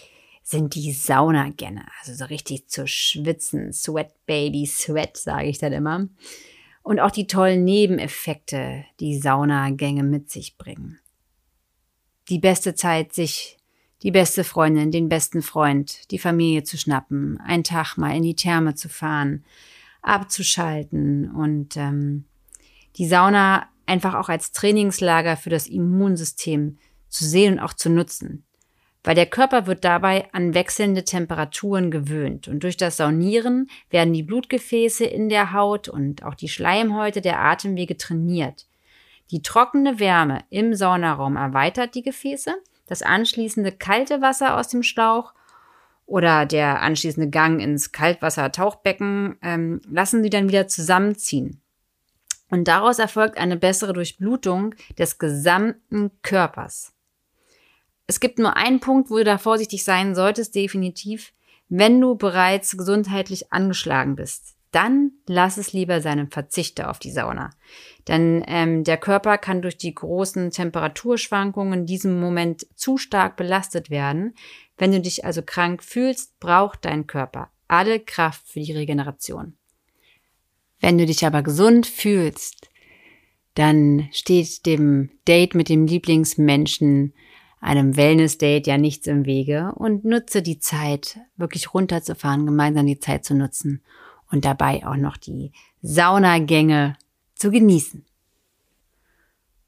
sind 0.43 0.75
die 0.75 0.93
Saunagänge. 0.93 1.87
Also 2.01 2.15
so 2.15 2.25
richtig 2.27 2.69
zu 2.69 2.87
schwitzen. 2.87 3.73
Sweat 3.73 4.13
Baby 4.27 4.67
Sweat, 4.67 5.17
sage 5.17 5.49
ich 5.49 5.59
dann 5.59 5.73
immer. 5.73 6.09
Und 6.83 7.01
auch 7.01 7.11
die 7.11 7.27
tollen 7.27 7.65
Nebeneffekte, 7.65 8.85
die 9.01 9.19
Saunagänge 9.19 10.03
mit 10.03 10.31
sich 10.31 10.59
bringen. 10.59 10.99
Die 12.29 12.39
beste 12.39 12.75
Zeit, 12.75 13.13
sich 13.13 13.57
die 14.03 14.11
beste 14.11 14.45
Freundin, 14.45 14.91
den 14.91 15.09
besten 15.09 15.43
Freund, 15.43 16.11
die 16.11 16.19
Familie 16.19 16.65
zu 16.65 16.77
schnappen, 16.77 17.41
einen 17.41 17.65
Tag 17.65 17.97
mal 17.97 18.17
in 18.17 18.23
die 18.23 18.37
Therme 18.37 18.75
zu 18.75 18.89
fahren, 18.89 19.45
abzuschalten 20.03 21.31
und 21.31 21.77
ähm, 21.77 22.25
die 22.97 23.07
Sauna 23.07 23.69
einfach 23.87 24.15
auch 24.15 24.29
als 24.29 24.53
Trainingslager 24.53 25.37
für 25.37 25.51
das 25.51 25.69
Immunsystem 25.69 26.79
zu 27.09 27.25
sehen 27.25 27.55
und 27.55 27.61
auch 27.61 27.75
zu 27.75 27.91
nutzen. 27.91 28.45
weil 29.05 29.17
der 29.17 29.27
Körper 29.27 29.67
wird 29.67 29.85
dabei 29.85 30.33
an 30.33 30.55
wechselnde 30.55 31.05
Temperaturen 31.05 31.91
gewöhnt 31.91 32.47
und 32.47 32.63
durch 32.63 32.77
das 32.77 32.99
Saunieren 32.99 33.69
werden 33.91 34.13
die 34.13 34.23
Blutgefäße 34.23 35.05
in 35.05 35.29
der 35.29 35.53
Haut 35.53 35.89
und 35.89 36.23
auch 36.23 36.37
die 36.37 36.49
Schleimhäute 36.49 37.21
der 37.21 37.41
Atemwege 37.41 37.97
trainiert. 37.97 38.67
Die 39.33 39.43
trockene 39.43 39.99
Wärme 39.99 40.45
im 40.51 40.75
Saunaraum 40.75 41.37
erweitert 41.37 41.97
die 41.97 42.03
Gefäße, 42.03 42.55
das 42.93 43.01
anschließende 43.01 43.73
kalte 43.73 44.21
Wasser 44.21 44.59
aus 44.59 44.69
dem 44.69 44.83
Schlauch 44.83 45.33
oder 46.05 46.45
der 46.45 46.83
anschließende 46.83 47.31
Gang 47.31 47.59
ins 47.59 47.91
Kaltwasser-Tauchbecken 47.91 49.39
ähm, 49.41 49.81
lassen 49.89 50.23
sie 50.23 50.29
dann 50.29 50.49
wieder 50.49 50.69
zusammenziehen. 50.69 51.63
Und 52.51 52.69
daraus 52.69 52.99
erfolgt 52.99 53.39
eine 53.39 53.57
bessere 53.57 53.95
Durchblutung 53.95 54.75
des 54.99 55.19
gesamten 55.19 56.11
Körpers. 56.21 56.93
Es 58.07 58.21
gibt 58.21 58.39
nur 58.39 58.59
einen 58.59 58.81
Punkt, 58.81 59.09
wo 59.09 59.17
du 59.17 59.25
da 59.25 59.39
vorsichtig 59.39 59.85
sein 59.85 60.15
solltest, 60.15 60.55
definitiv, 60.55 61.33
wenn 61.71 61.99
du 61.99 62.15
bereits 62.15 62.77
gesundheitlich 62.77 63.55
angeschlagen 63.55 64.17
bist. 64.17 64.55
Dann 64.73 65.13
lass 65.27 65.59
es 65.59 65.75
lieber 65.75 66.01
seinem 66.01 66.31
Verzichter 66.31 66.91
auf 66.91 66.99
die 66.99 67.11
Sauna. 67.11 67.51
Denn 68.09 68.43
ähm, 68.49 68.85
der 68.85 68.97
Körper 68.97 69.37
kann 69.37 69.61
durch 69.61 69.77
die 69.77 69.95
großen 69.95 70.51
Temperaturschwankungen 70.51 71.81
in 71.81 71.87
diesem 71.87 72.19
Moment 72.19 72.67
zu 72.75 72.97
stark 72.97 73.37
belastet 73.37 73.91
werden. 73.91 74.35
Wenn 74.79 74.93
du 74.93 75.01
dich 75.01 75.27
also 75.27 75.43
krank 75.43 75.85
fühlst, 75.85 76.41
braucht 76.41 76.87
dein 76.87 77.07
Körper 77.07 77.51
alle 77.69 78.01
Kraft 78.01 78.49
für 78.49 78.61
die 78.61 78.73
Regeneration. 78.73 79.57
Wenn 80.81 80.99
du 80.99 81.07
dich 81.07 81.25
aber 81.25 81.43
gesund 81.43 81.87
fühlst, 81.87 82.71
dann 83.55 84.09
steht 84.13 84.65
dem 84.65 85.11
Date 85.29 85.55
mit 85.55 85.69
dem 85.69 85.87
Lieblingsmenschen 85.87 87.15
einem 87.61 87.97
Wellness-Date 87.97 88.67
ja 88.67 88.79
nichts 88.79 89.07
im 89.07 89.27
Wege 89.27 89.73
und 89.77 90.05
nutze 90.05 90.43
die 90.43 90.59
Zeit, 90.59 91.19
wirklich 91.37 91.73
runterzufahren, 91.73 92.47
gemeinsam 92.47 92.87
die 92.87 92.99
Zeit 92.99 93.25
zu 93.25 93.35
nutzen 93.35 93.83
und 94.33 94.45
dabei 94.45 94.85
auch 94.87 94.97
noch 94.97 95.17
die 95.17 95.53
Saunagänge 95.83 96.97
zu 97.35 97.51
genießen. 97.51 98.05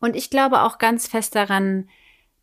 Und 0.00 0.16
ich 0.16 0.30
glaube 0.30 0.62
auch 0.62 0.78
ganz 0.78 1.06
fest 1.06 1.35
daran, 1.35 1.88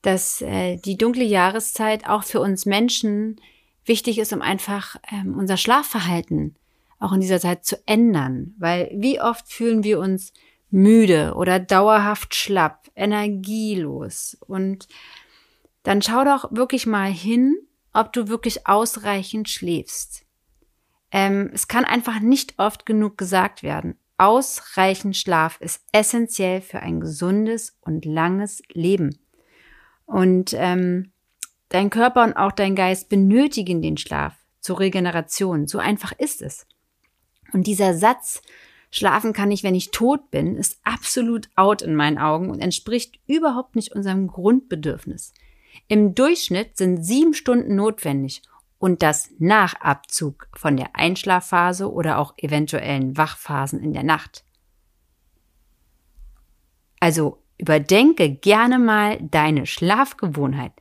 dass 0.02 0.42
äh, 0.42 0.78
die 0.78 0.98
dunkle 0.98 1.24
Jahreszeit 1.24 2.08
auch 2.08 2.24
für 2.24 2.40
uns 2.40 2.66
Menschen 2.66 3.40
wichtig 3.86 4.18
ist, 4.18 4.34
um 4.34 4.42
einfach 4.42 4.96
ähm, 5.12 5.38
unser 5.38 5.58
Schlafverhalten 5.58 6.56
auch 7.00 7.12
in 7.14 7.22
dieser 7.22 7.40
Zeit 7.40 7.66
zu 7.66 7.78
ändern. 7.88 8.54
Weil 8.58 8.92
wie 8.96 9.20
oft 9.20 9.52
fühlen 9.52 9.84
wir 9.84 10.00
uns 10.00 10.34
müde 10.70 11.34
oder 11.36 11.60
dauerhaft 11.60 12.34
schlapp, 12.34 12.90
energielos 12.96 14.38
und 14.48 14.88
dann 15.84 16.02
schau 16.02 16.24
doch 16.24 16.52
wirklich 16.52 16.86
mal 16.86 17.12
hin, 17.12 17.56
ob 17.94 18.14
du 18.14 18.28
wirklich 18.28 18.68
ausreichend 18.68 19.50
schläfst. 19.50 20.24
Ähm, 21.12 21.52
es 21.54 21.68
kann 21.68 21.86
einfach 21.86 22.20
nicht 22.20 22.58
oft 22.58 22.86
genug 22.86 23.18
gesagt 23.18 23.64
werden. 23.64 23.98
Ausreichend 24.18 25.18
Schlaf 25.18 25.60
ist 25.60 25.84
essentiell 25.92 26.62
für 26.62 26.80
ein 26.80 27.00
gesundes 27.00 27.78
und 27.82 28.06
langes 28.06 28.62
Leben. 28.72 29.18
Und 30.06 30.54
ähm, 30.58 31.12
dein 31.70 31.90
Körper 31.90 32.24
und 32.24 32.34
auch 32.34 32.52
dein 32.52 32.76
Geist 32.76 33.10
benötigen 33.10 33.82
den 33.82 33.98
Schlaf 33.98 34.36
zur 34.60 34.80
Regeneration. 34.80 35.68
So 35.68 35.80
einfach 35.80 36.12
ist 36.12 36.42
es. 36.42 36.68
Und 37.52 37.68
dieser 37.68 37.94
Satz, 37.94 38.42
schlafen 38.92 39.34
kann 39.34 39.52
ich, 39.52 39.64
wenn 39.64 39.76
ich 39.76 39.92
tot 39.92 40.32
bin, 40.32 40.56
ist 40.56 40.80
absolut 40.84 41.50
out 41.56 41.82
in 41.82 41.96
meinen 41.96 42.18
Augen 42.18 42.50
und 42.50 42.60
entspricht 42.60 43.20
überhaupt 43.28 43.76
nicht 43.76 43.94
unserem 43.94 44.28
Grundbedürfnis. 44.28 45.34
Im 45.88 46.14
Durchschnitt 46.14 46.78
sind 46.78 47.04
sieben 47.04 47.34
Stunden 47.34 47.76
notwendig 47.76 48.44
und 48.82 49.04
das 49.04 49.30
nach 49.38 49.76
Abzug 49.76 50.48
von 50.56 50.76
der 50.76 50.96
Einschlafphase 50.96 51.92
oder 51.92 52.18
auch 52.18 52.34
eventuellen 52.38 53.16
Wachphasen 53.16 53.80
in 53.80 53.94
der 53.94 54.02
Nacht. 54.02 54.44
Also 57.00 57.44
überdenke 57.60 58.32
gerne 58.34 58.80
mal 58.80 59.20
deine 59.22 59.68
Schlafgewohnheit. 59.68 60.74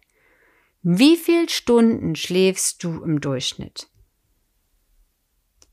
Wie 0.81 1.19
viel 1.19 1.51
Stunden 1.51 2.17
schläfst 2.17 2.83
du 2.83 3.03
im 3.03 3.21
Durchschnitt? 3.21 3.91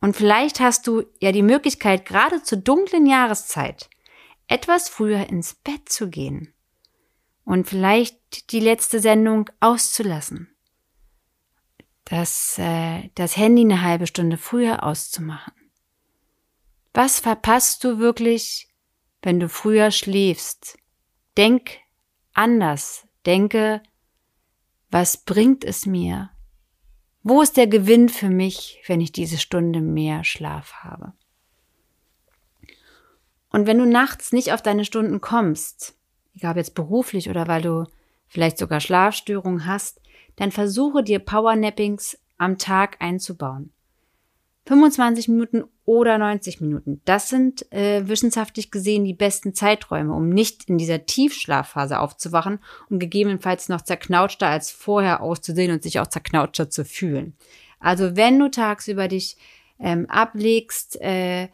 Und 0.01 0.17
vielleicht 0.17 0.60
hast 0.60 0.86
du 0.86 1.05
ja 1.22 1.31
die 1.31 1.41
Möglichkeit, 1.41 2.05
gerade 2.05 2.43
zur 2.43 2.57
dunklen 2.57 3.05
Jahreszeit 3.05 3.89
etwas 4.48 4.89
früher 4.89 5.29
ins 5.29 5.53
Bett 5.53 5.88
zu 5.88 6.10
gehen 6.10 6.53
und 7.46 7.69
vielleicht 7.69 8.51
die 8.51 8.60
letzte 8.60 9.00
Sendung 9.00 9.50
auszulassen. 9.62 10.57
Das, 12.10 12.58
äh, 12.58 13.10
das 13.16 13.36
Handy 13.36 13.64
eine 13.64 13.82
halbe 13.82 14.08
Stunde 14.08 14.38
früher 14.38 14.84
auszumachen. 14.84 15.54
Was 16.94 17.20
verpasst 17.20 17.84
du 17.84 18.00
wirklich, 18.00 18.70
wenn 19.22 19.42
du 19.42 19.50
früher 19.50 19.92
schläfst? 19.92 20.78
Denk 21.36 21.72
anders. 22.34 23.06
Denke, 23.26 23.84
was 24.90 25.18
bringt 25.18 25.66
es 25.66 25.86
mir? 25.86 26.30
Wo 27.24 27.42
ist 27.42 27.58
der 27.58 27.68
Gewinn 27.68 28.08
für 28.08 28.30
mich, 28.30 28.82
wenn 28.88 29.02
ich 29.02 29.12
diese 29.12 29.38
Stunde 29.38 29.82
mehr 29.82 30.24
Schlaf 30.24 30.76
habe? 30.76 31.12
Und 33.50 33.68
wenn 33.68 33.80
du 33.80 33.86
nachts 33.86 34.32
nicht 34.32 34.54
auf 34.54 34.62
deine 34.62 34.86
Stunden 34.86 35.20
kommst, 35.20 35.98
egal 36.36 36.52
ob 36.52 36.58
jetzt 36.58 36.74
beruflich 36.74 37.30
oder 37.30 37.50
weil 37.50 37.62
du 37.62 37.86
vielleicht 38.28 38.58
sogar 38.58 38.80
Schlafstörungen 38.80 39.66
hast, 39.66 40.00
dann 40.38 40.51
versuche 40.51 41.03
dir 41.03 41.20
Powernappings 41.20 42.17
am 42.38 42.58
Tag 42.58 42.98
einzubauen. 43.00 43.72
25 44.67 45.29
Minuten 45.29 45.63
oder 45.86 46.17
90 46.17 46.60
Minuten. 46.60 47.01
Das 47.06 47.29
sind 47.29 47.72
äh, 47.72 48.08
wissenschaftlich 48.08 48.72
gesehen 48.72 49.06
die 49.06 49.13
besten 49.13 49.53
Zeiträume, 49.53 50.13
um 50.13 50.29
nicht 50.29 50.70
in 50.70 50.77
dieser 50.77 51.06
Tiefschlafphase 51.06 52.00
aufzuwachen 52.00 52.60
und 52.89 53.00
gegebenenfalls 53.00 53.70
noch 53.70 53.82
zerknautschter 53.82 54.48
als 54.48 54.70
vorher 54.70 55.22
auszusehen 55.22 55.72
und 55.72 55.84
sich 55.84 56.00
auch 56.00 56.08
zerknautschter 56.08 56.70
zu 56.70 56.84
fühlen. 56.84 57.36
Also 57.79 58.17
wenn 58.17 58.38
du 58.39 58.50
tagsüber 58.50 59.08
dich 59.08 59.38
ähm, 59.79 60.06
ablegst, 60.10 61.00
äh, 61.00 61.48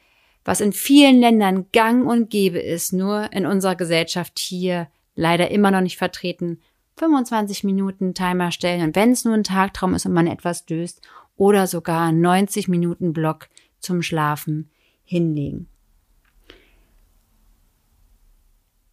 was 0.43 0.59
in 0.59 0.73
vielen 0.73 1.19
Ländern 1.19 1.67
gang 1.71 2.07
und 2.07 2.29
gäbe 2.29 2.59
ist, 2.59 2.91
nur 2.91 3.31
in 3.31 3.45
unserer 3.45 3.75
Gesellschaft 3.75 4.39
hier 4.39 4.87
leider 5.15 5.51
immer 5.51 5.71
noch 5.71 5.81
nicht 5.81 5.97
vertreten. 5.97 6.59
25 6.97 7.63
Minuten 7.63 8.13
Timer 8.13 8.51
stellen 8.51 8.83
und 8.83 8.95
wenn 8.95 9.11
es 9.11 9.25
nur 9.25 9.33
ein 9.33 9.43
Tagtraum 9.43 9.95
ist 9.95 10.05
und 10.05 10.13
man 10.13 10.27
etwas 10.27 10.65
döst 10.65 11.01
oder 11.35 11.67
sogar 11.67 12.11
90 12.11 12.67
Minuten 12.67 13.13
Block 13.13 13.49
zum 13.79 14.01
Schlafen 14.01 14.69
hinlegen. 15.03 15.67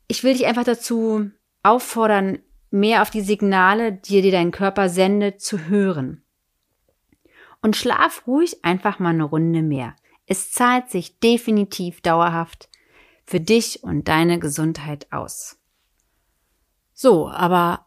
Ich 0.09 0.25
will 0.25 0.33
dich 0.33 0.47
einfach 0.47 0.65
dazu 0.65 1.31
auffordern, 1.63 2.41
mehr 2.71 3.03
auf 3.03 3.11
die 3.11 3.21
Signale, 3.21 3.93
die 3.93 4.23
dir 4.23 4.33
dein 4.33 4.51
Körper 4.51 4.89
sendet, 4.89 5.41
zu 5.41 5.67
hören. 5.67 6.23
Und 7.63 7.77
schlaf 7.77 8.27
ruhig 8.27 8.65
einfach 8.65 8.99
mal 8.99 9.11
eine 9.11 9.25
Runde 9.25 9.63
mehr. 9.63 9.95
Es 10.27 10.51
zahlt 10.51 10.91
sich 10.91 11.19
definitiv 11.19 12.01
dauerhaft 12.01 12.69
für 13.25 13.41
dich 13.41 13.85
und 13.85 14.09
deine 14.09 14.39
Gesundheit 14.39 15.07
aus. 15.13 15.59
So, 16.93 17.29
aber 17.29 17.87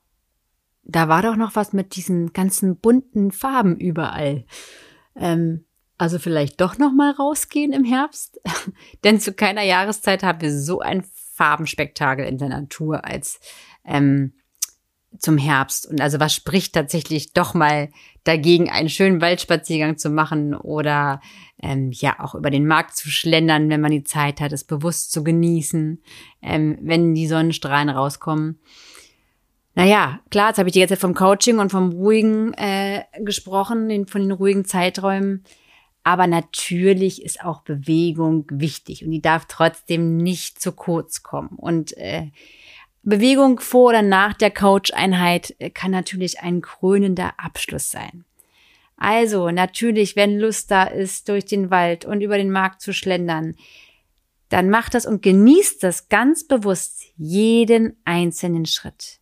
da 0.83 1.07
war 1.07 1.21
doch 1.21 1.35
noch 1.35 1.55
was 1.55 1.73
mit 1.73 1.95
diesen 1.95 2.33
ganzen 2.33 2.77
bunten 2.77 3.31
Farben 3.31 3.77
überall. 3.77 4.45
Ähm, 5.15 5.65
also 5.97 6.19
vielleicht 6.19 6.59
doch 6.59 6.77
noch 6.77 6.91
mal 6.91 7.11
rausgehen 7.11 7.71
im 7.71 7.83
Herbst, 7.83 8.39
denn 9.03 9.19
zu 9.19 9.33
keiner 9.33 9.63
Jahreszeit 9.63 10.23
haben 10.23 10.41
wir 10.41 10.51
so 10.51 10.79
ein 10.79 11.03
Farbenspektakel 11.33 12.25
in 12.25 12.37
der 12.37 12.49
Natur 12.49 13.05
als 13.05 13.39
ähm, 13.85 14.33
zum 15.17 15.37
Herbst. 15.37 15.87
Und 15.87 16.01
also 16.01 16.19
was 16.19 16.33
spricht 16.33 16.73
tatsächlich 16.73 17.33
doch 17.33 17.53
mal 17.53 17.89
dagegen, 18.23 18.69
einen 18.69 18.89
schönen 18.89 19.21
Waldspaziergang 19.21 19.97
zu 19.97 20.09
machen 20.09 20.55
oder 20.55 21.21
ähm, 21.61 21.91
ja 21.93 22.19
auch 22.19 22.35
über 22.35 22.49
den 22.49 22.67
Markt 22.67 22.95
zu 22.95 23.09
schlendern, 23.09 23.69
wenn 23.69 23.81
man 23.81 23.91
die 23.91 24.03
Zeit 24.03 24.41
hat, 24.41 24.51
es 24.51 24.63
bewusst 24.63 25.11
zu 25.11 25.23
genießen, 25.23 26.01
ähm, 26.41 26.77
wenn 26.81 27.13
die 27.13 27.27
Sonnenstrahlen 27.27 27.89
rauskommen. 27.89 28.59
Naja, 29.75 30.19
klar, 30.29 30.49
jetzt 30.49 30.59
habe 30.59 30.69
ich 30.69 30.73
die 30.73 30.79
ganze 30.79 30.93
Zeit 30.93 31.01
vom 31.01 31.15
Coaching 31.15 31.59
und 31.59 31.71
vom 31.71 31.91
ruhigen 31.91 32.53
äh, 32.53 33.03
gesprochen, 33.19 34.07
von 34.07 34.21
den 34.21 34.31
ruhigen 34.31 34.65
Zeiträumen. 34.65 35.43
Aber 36.03 36.27
natürlich 36.27 37.23
ist 37.23 37.43
auch 37.43 37.61
Bewegung 37.61 38.45
wichtig 38.49 39.03
und 39.03 39.11
die 39.11 39.21
darf 39.21 39.45
trotzdem 39.47 40.17
nicht 40.17 40.61
zu 40.61 40.73
kurz 40.73 41.23
kommen. 41.23 41.57
Und 41.57 41.95
äh, 41.97 42.27
Bewegung 43.03 43.59
vor 43.59 43.89
oder 43.89 44.01
nach 44.01 44.33
der 44.33 44.51
Coach-Einheit 44.51 45.55
kann 45.73 45.91
natürlich 45.91 46.41
ein 46.41 46.61
krönender 46.61 47.33
Abschluss 47.37 47.89
sein. 47.89 48.25
Also 48.97 49.49
natürlich, 49.49 50.15
wenn 50.15 50.39
Lust 50.39 50.71
da 50.71 50.83
ist, 50.83 51.29
durch 51.29 51.45
den 51.45 51.71
Wald 51.71 52.05
und 52.05 52.21
über 52.21 52.37
den 52.37 52.51
Markt 52.51 52.81
zu 52.81 52.93
schlendern, 52.93 53.55
dann 54.49 54.69
macht 54.69 54.93
das 54.93 55.05
und 55.05 55.21
genießt 55.21 55.83
das 55.83 56.09
ganz 56.09 56.47
bewusst 56.47 57.03
jeden 57.17 57.97
einzelnen 58.05 58.65
Schritt. 58.65 59.19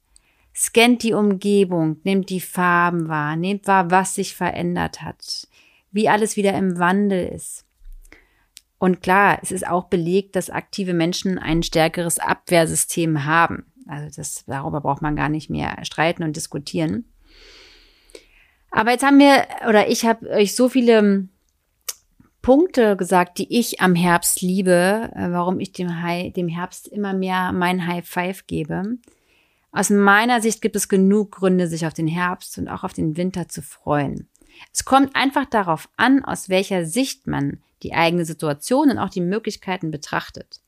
Scannt 0.61 1.01
die 1.01 1.13
Umgebung, 1.13 1.97
nehmt 2.03 2.29
die 2.29 2.39
Farben 2.39 3.07
wahr, 3.07 3.35
nehmt 3.35 3.65
wahr, 3.65 3.89
was 3.89 4.13
sich 4.13 4.35
verändert 4.35 5.01
hat, 5.01 5.47
wie 5.91 6.07
alles 6.07 6.37
wieder 6.37 6.53
im 6.53 6.77
Wandel 6.77 7.29
ist. 7.29 7.65
Und 8.77 9.01
klar, 9.01 9.39
es 9.41 9.51
ist 9.51 9.65
auch 9.65 9.85
belegt, 9.85 10.35
dass 10.35 10.51
aktive 10.51 10.93
Menschen 10.93 11.39
ein 11.39 11.63
stärkeres 11.63 12.19
Abwehrsystem 12.19 13.25
haben. 13.25 13.65
Also 13.87 14.15
das, 14.15 14.45
darüber 14.45 14.81
braucht 14.81 15.01
man 15.01 15.15
gar 15.15 15.29
nicht 15.29 15.49
mehr 15.49 15.83
streiten 15.83 16.21
und 16.21 16.35
diskutieren. 16.35 17.05
Aber 18.69 18.91
jetzt 18.91 19.03
haben 19.03 19.17
wir, 19.17 19.47
oder 19.67 19.89
ich 19.89 20.05
habe 20.05 20.29
euch 20.29 20.55
so 20.55 20.69
viele 20.69 21.27
Punkte 22.43 22.95
gesagt, 22.97 23.39
die 23.39 23.51
ich 23.57 23.81
am 23.81 23.95
Herbst 23.95 24.43
liebe, 24.43 25.09
äh, 25.15 25.31
warum 25.31 25.59
ich 25.59 25.71
dem, 25.71 26.03
High, 26.03 26.31
dem 26.33 26.49
Herbst 26.49 26.87
immer 26.87 27.13
mehr 27.13 27.51
mein 27.51 27.87
High 27.87 28.07
Five 28.07 28.45
gebe. 28.45 28.99
Aus 29.71 29.89
meiner 29.89 30.41
Sicht 30.41 30.61
gibt 30.61 30.75
es 30.75 30.89
genug 30.89 31.31
Gründe, 31.31 31.67
sich 31.67 31.85
auf 31.85 31.93
den 31.93 32.07
Herbst 32.07 32.57
und 32.57 32.67
auch 32.67 32.83
auf 32.83 32.93
den 32.93 33.15
Winter 33.17 33.47
zu 33.47 33.61
freuen. 33.61 34.27
Es 34.73 34.83
kommt 34.83 35.15
einfach 35.15 35.45
darauf 35.45 35.89
an, 35.95 36.25
aus 36.25 36.49
welcher 36.49 36.85
Sicht 36.85 37.27
man 37.27 37.61
die 37.83 37.93
eigene 37.93 38.25
Situation 38.25 38.91
und 38.91 38.97
auch 38.97 39.09
die 39.09 39.21
Möglichkeiten 39.21 39.89
betrachtet. 39.91 40.59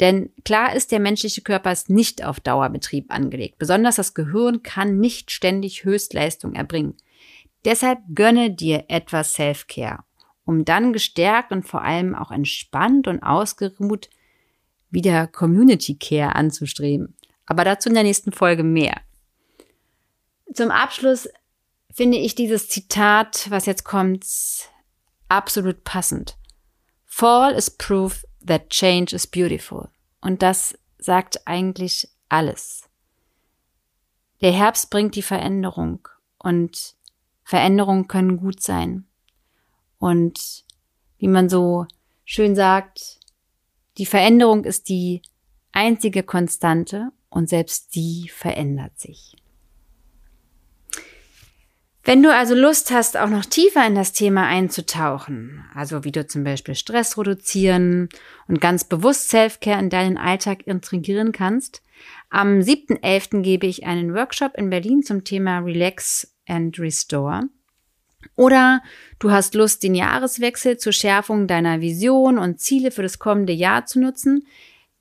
Denn 0.00 0.30
klar 0.44 0.76
ist, 0.76 0.92
der 0.92 1.00
menschliche 1.00 1.40
Körper 1.40 1.72
ist 1.72 1.90
nicht 1.90 2.24
auf 2.24 2.38
Dauerbetrieb 2.38 3.12
angelegt. 3.12 3.58
Besonders 3.58 3.96
das 3.96 4.14
Gehirn 4.14 4.62
kann 4.62 4.98
nicht 4.98 5.32
ständig 5.32 5.84
Höchstleistung 5.84 6.54
erbringen. 6.54 6.94
Deshalb 7.64 7.98
gönne 8.14 8.50
dir 8.50 8.84
etwas 8.88 9.32
Self-Care 9.32 10.04
um 10.48 10.64
dann 10.64 10.94
gestärkt 10.94 11.52
und 11.52 11.68
vor 11.68 11.82
allem 11.82 12.14
auch 12.14 12.30
entspannt 12.30 13.06
und 13.06 13.22
ausgeruht 13.22 14.08
wieder 14.88 15.26
Community 15.26 15.98
Care 15.98 16.34
anzustreben. 16.34 17.14
Aber 17.48 17.64
dazu 17.64 17.88
in 17.88 17.94
der 17.94 18.04
nächsten 18.04 18.30
Folge 18.30 18.62
mehr. 18.62 19.00
Zum 20.52 20.70
Abschluss 20.70 21.28
finde 21.90 22.18
ich 22.18 22.34
dieses 22.34 22.68
Zitat, 22.68 23.46
was 23.50 23.66
jetzt 23.66 23.84
kommt, 23.84 24.26
absolut 25.28 25.82
passend. 25.82 26.36
Fall 27.06 27.54
is 27.54 27.70
proof 27.70 28.24
that 28.46 28.68
change 28.68 29.16
is 29.16 29.26
beautiful. 29.26 29.88
Und 30.20 30.42
das 30.42 30.78
sagt 30.98 31.46
eigentlich 31.46 32.08
alles. 32.28 32.88
Der 34.42 34.52
Herbst 34.52 34.90
bringt 34.90 35.16
die 35.16 35.22
Veränderung 35.22 36.06
und 36.38 36.94
Veränderungen 37.44 38.08
können 38.08 38.36
gut 38.36 38.62
sein. 38.62 39.06
Und 39.98 40.64
wie 41.16 41.28
man 41.28 41.48
so 41.48 41.86
schön 42.24 42.54
sagt, 42.54 43.20
die 43.96 44.06
Veränderung 44.06 44.64
ist 44.64 44.90
die 44.90 45.22
einzige 45.72 46.22
Konstante 46.22 47.10
und 47.30 47.48
selbst 47.48 47.94
die 47.94 48.30
verändert 48.32 48.98
sich. 48.98 49.36
Wenn 52.08 52.22
du 52.22 52.34
also 52.34 52.54
Lust 52.54 52.90
hast, 52.90 53.18
auch 53.18 53.28
noch 53.28 53.44
tiefer 53.44 53.86
in 53.86 53.94
das 53.94 54.14
Thema 54.14 54.46
einzutauchen, 54.46 55.62
also 55.74 56.04
wie 56.04 56.12
du 56.12 56.26
zum 56.26 56.42
Beispiel 56.42 56.74
Stress 56.74 57.18
reduzieren 57.18 58.08
und 58.46 58.62
ganz 58.62 58.84
bewusst 58.84 59.28
Selfcare 59.28 59.78
in 59.78 59.90
deinen 59.90 60.16
Alltag 60.16 60.66
integrieren 60.66 61.32
kannst, 61.32 61.82
am 62.30 62.60
7.11. 62.60 63.42
gebe 63.42 63.66
ich 63.66 63.84
einen 63.84 64.14
Workshop 64.14 64.54
in 64.56 64.70
Berlin 64.70 65.02
zum 65.02 65.24
Thema 65.24 65.58
Relax 65.58 66.34
and 66.46 66.78
Restore. 66.78 67.42
Oder 68.36 68.82
du 69.18 69.30
hast 69.30 69.54
Lust, 69.54 69.82
den 69.82 69.94
Jahreswechsel 69.94 70.78
zur 70.78 70.92
Schärfung 70.92 71.46
deiner 71.46 71.82
Vision 71.82 72.38
und 72.38 72.58
Ziele 72.58 72.90
für 72.90 73.02
das 73.02 73.18
kommende 73.18 73.52
Jahr 73.52 73.84
zu 73.84 74.00
nutzen, 74.00 74.46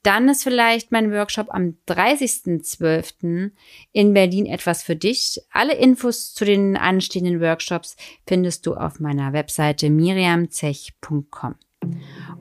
dann 0.08 0.30
ist 0.30 0.44
vielleicht 0.44 0.94
mein 0.94 1.12
Workshop 1.12 1.48
am 1.50 1.76
30.12. 1.90 3.52
in 3.92 4.14
Berlin 4.14 4.46
etwas 4.46 4.82
für 4.82 4.96
dich. 4.96 5.42
Alle 5.52 5.76
Infos 5.76 6.34
zu 6.34 6.46
den 6.46 6.78
anstehenden 6.78 7.42
Workshops 7.42 7.98
findest 8.26 8.66
du 8.66 8.76
auf 8.76 9.02
meiner 9.02 9.34
Webseite 9.34 9.90
miriamzech.com. 9.90 11.56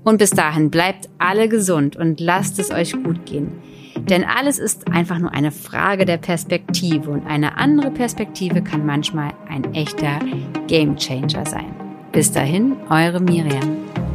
Und 0.05 0.18
bis 0.18 0.31
dahin 0.31 0.70
bleibt 0.70 1.09
alle 1.18 1.48
gesund 1.48 1.96
und 1.96 2.20
lasst 2.20 2.61
es 2.61 2.70
euch 2.70 2.92
gut 2.92 3.26
gehen. 3.26 3.61
Denn 3.96 4.22
alles 4.22 4.61
ist 4.61 4.87
einfach 4.92 5.18
nur 5.18 5.33
eine 5.33 5.50
Frage 5.50 6.05
der 6.05 6.18
Perspektive 6.18 7.11
und 7.11 7.26
eine 7.26 7.59
andere 7.59 7.90
Perspektive 7.90 8.62
kann 8.62 8.87
manchmal 8.87 9.33
ein 9.48 9.74
echter 9.74 10.20
Gamechanger 10.68 11.44
sein. 11.44 11.74
Bis 12.12 12.31
dahin, 12.31 12.76
eure 12.88 13.20
Miriam. 13.20 14.06